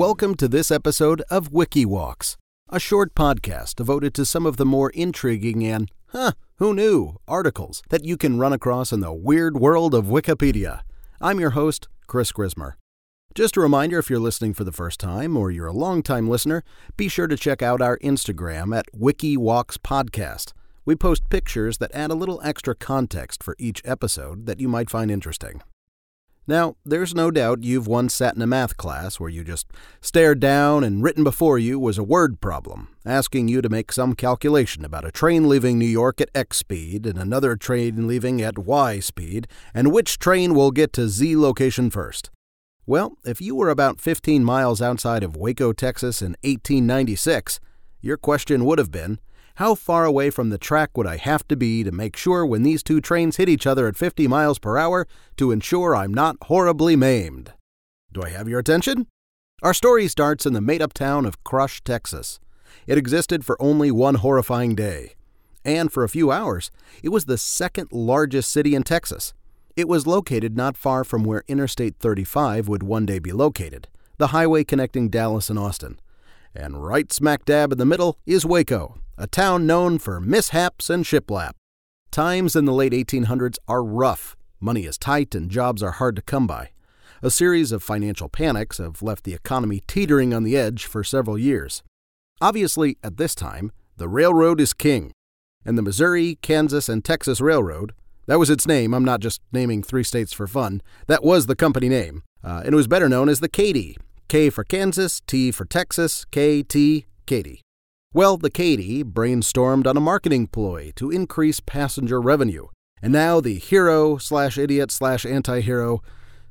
[0.00, 2.36] Welcome to this episode of WikiWalks,
[2.70, 7.82] a short podcast devoted to some of the more intriguing and, huh, who knew, articles
[7.90, 10.80] that you can run across in the weird world of Wikipedia.
[11.20, 12.76] I'm your host, Chris Grismer.
[13.34, 16.64] Just a reminder if you're listening for the first time or you're a long-time listener,
[16.96, 20.54] be sure to check out our Instagram at WikiWalks Podcast.
[20.86, 24.88] We post pictures that add a little extra context for each episode that you might
[24.88, 25.60] find interesting.
[26.46, 29.66] Now, there's no doubt you've once sat in a math class where you just
[30.00, 34.14] stared down and written before you was a word problem, asking you to make some
[34.14, 38.58] calculation about a train leaving New York at X speed and another train leaving at
[38.58, 42.30] Y speed, and which train will get to Z location first.
[42.86, 47.60] Well, if you were about 15 miles outside of Waco, Texas in 1896,
[48.00, 49.20] your question would have been
[49.56, 52.62] how far away from the track would I have to be to make sure when
[52.62, 56.36] these two trains hit each other at 50 miles per hour to ensure I'm not
[56.42, 57.52] horribly maimed?
[58.12, 59.06] Do I have your attention?
[59.62, 62.40] Our story starts in the made up town of Crush, Texas.
[62.86, 65.14] It existed for only one horrifying day.
[65.64, 66.70] And for a few hours,
[67.02, 69.34] it was the second largest city in Texas.
[69.76, 74.28] It was located not far from where Interstate 35 would one day be located, the
[74.28, 76.00] highway connecting Dallas and Austin.
[76.54, 81.04] And right smack dab in the middle is Waco, a town known for mishaps and
[81.04, 81.52] shiplap.
[82.10, 84.36] Times in the late 1800s are rough.
[84.58, 86.70] Money is tight and jobs are hard to come by.
[87.22, 91.38] A series of financial panics have left the economy teetering on the edge for several
[91.38, 91.82] years.
[92.40, 95.12] Obviously, at this time, the railroad is king.
[95.64, 97.92] And the Missouri, Kansas, and Texas Railroad,
[98.26, 101.56] that was its name, I'm not just naming three states for fun, that was the
[101.56, 103.98] company name, uh, and it was better known as the Katy.
[104.30, 107.62] K for Kansas, T for Texas, K, T, Katy.
[108.14, 112.68] Well, the Katy brainstormed on a marketing ploy to increase passenger revenue.
[113.02, 116.00] And now the hero slash idiot slash anti hero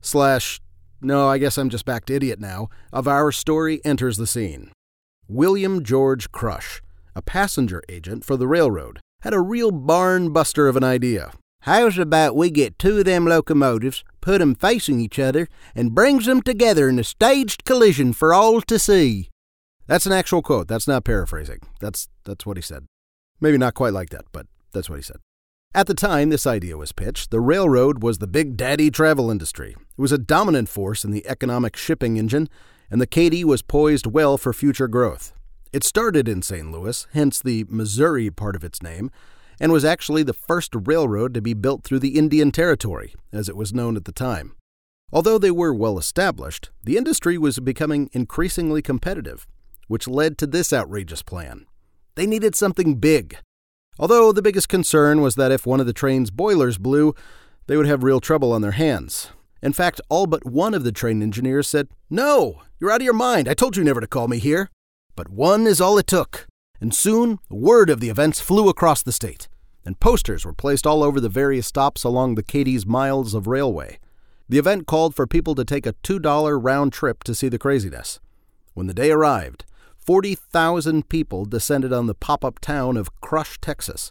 [0.00, 0.60] slash,
[1.00, 4.72] no, I guess I'm just back to idiot now, of our story enters the scene.
[5.28, 6.82] William George Crush,
[7.14, 11.30] a passenger agent for the railroad, had a real barn buster of an idea.
[11.62, 16.28] How's about we get two of them locomotives, put 'em facing each other, and brings
[16.28, 19.28] 'em together in a staged collision for all to see?
[19.86, 20.68] That's an actual quote.
[20.68, 21.60] That's not paraphrasing.
[21.80, 22.86] That's that's what he said.
[23.40, 25.16] Maybe not quite like that, but that's what he said.
[25.74, 29.72] At the time this idea was pitched, the railroad was the big daddy travel industry.
[29.72, 32.48] It was a dominant force in the economic shipping engine,
[32.90, 35.34] and the Katy was poised well for future growth.
[35.72, 36.72] It started in St.
[36.72, 39.10] Louis, hence the Missouri part of its name,
[39.60, 43.56] and was actually the first railroad to be built through the Indian Territory, as it
[43.56, 44.54] was known at the time.
[45.12, 49.46] Although they were well established, the industry was becoming increasingly competitive,
[49.86, 51.66] which led to this outrageous plan.
[52.14, 53.38] They needed something big.
[53.98, 57.14] Although the biggest concern was that if one of the train's boilers blew,
[57.66, 59.30] they would have real trouble on their hands.
[59.62, 63.14] In fact, all but one of the train engineers said, No, you're out of your
[63.14, 63.48] mind.
[63.48, 64.70] I told you never to call me here.
[65.16, 66.46] But one is all it took.
[66.80, 69.48] And soon, word of the events flew across the state,
[69.84, 73.98] and posters were placed all over the various stops along the Katy's miles of railway.
[74.48, 78.20] The event called for people to take a $2 round trip to see the craziness.
[78.74, 79.64] When the day arrived,
[79.96, 84.10] 40,000 people descended on the pop up town of Crush, Texas.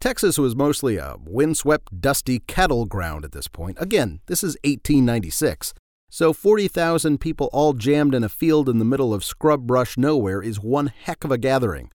[0.00, 3.76] Texas was mostly a windswept, dusty cattle ground at this point.
[3.80, 5.74] Again, this is 1896.
[6.10, 10.42] So 40,000 people all jammed in a field in the middle of scrub brush nowhere
[10.42, 11.90] is one heck of a gathering.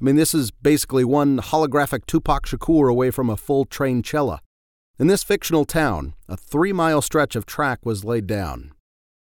[0.00, 4.40] I mean, this is basically one holographic Tupac Shakur away from a full train cella.
[4.98, 8.72] In this fictional town, a three mile stretch of track was laid down.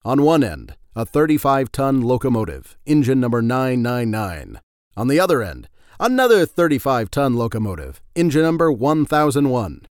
[0.04, 4.60] On one end, a 35 ton locomotive, engine number 999.
[4.98, 9.88] On the other end, another 35 ton locomotive, engine number 1001.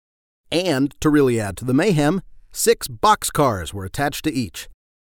[0.51, 2.21] And, to really add to the mayhem,
[2.53, 4.69] six boxcars were attached to each.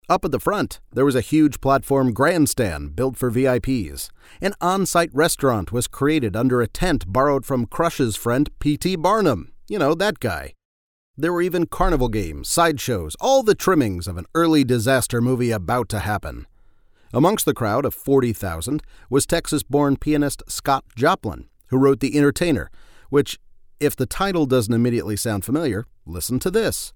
[0.10, 4.10] Up at the front, there was a huge platform grandstand built for VIPs.
[4.42, 8.96] An on site restaurant was created under a tent borrowed from Crush's friend P.T.
[8.96, 9.54] Barnum.
[9.68, 10.54] You know, that guy.
[11.16, 15.90] There were even carnival games, sideshows, all the trimmings of an early disaster movie about
[15.90, 16.48] to happen.
[17.14, 22.72] Amongst the crowd of 40,000 was Texas born pianist Scott Joplin, who wrote The Entertainer,
[23.10, 23.40] which,
[23.80, 26.94] if the title doesn't immediately sound familiar, listen to this.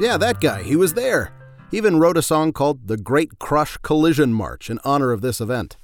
[0.00, 1.30] Yeah, that guy, he was there.
[1.70, 5.42] He even wrote a song called The Great Crush Collision March in honor of this
[5.42, 5.76] event.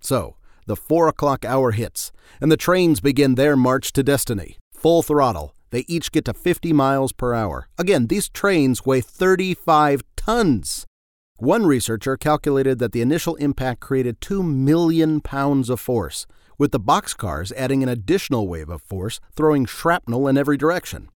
[0.00, 4.56] So, the four o'clock hour hits, and the trains begin their march to destiny.
[4.72, 5.54] Full throttle.
[5.68, 7.68] They each get to 50 miles per hour.
[7.76, 10.86] Again, these trains weigh 35 tons.
[11.36, 16.26] One researcher calculated that the initial impact created 2 million pounds of force,
[16.56, 21.10] with the boxcars adding an additional wave of force, throwing shrapnel in every direction.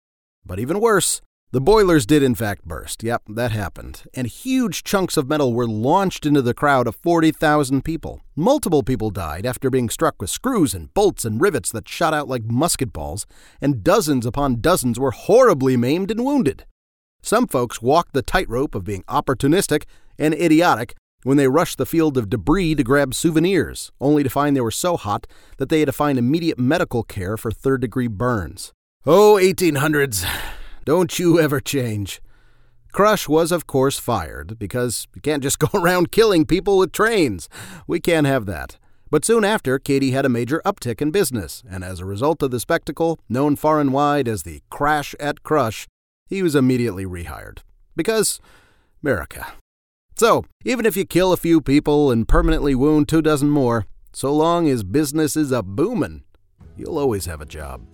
[0.47, 1.21] But even worse,
[1.53, 3.03] the boilers did in fact burst.
[3.03, 4.05] Yep, that happened.
[4.15, 8.23] And huge chunks of metal were launched into the crowd of 40,000 people.
[8.35, 12.27] Multiple people died after being struck with screws and bolts and rivets that shot out
[12.27, 13.27] like musket balls,
[13.61, 16.65] and dozens upon dozens were horribly maimed and wounded.
[17.23, 19.85] Some folks walked the tightrope of being opportunistic
[20.19, 24.57] and idiotic when they rushed the field of debris to grab souvenirs, only to find
[24.57, 25.27] they were so hot
[25.59, 28.73] that they had to find immediate medical care for third degree burns.
[29.05, 30.27] Oh, 1800s.
[30.85, 32.21] Don't you ever change.
[32.91, 37.49] Crush was, of course, fired because you can't just go around killing people with trains.
[37.87, 38.79] We can't have that.
[39.09, 42.51] But soon after, Katy had a major uptick in business, and as a result of
[42.51, 45.87] the spectacle, known far and wide as the Crash at Crush,
[46.27, 47.59] he was immediately rehired.
[47.95, 48.41] Because
[49.05, 49.53] America.
[50.17, 54.35] So, even if you kill a few people and permanently wound two dozen more, so
[54.35, 56.25] long as business is a boomin',
[56.77, 57.87] you'll always have a job.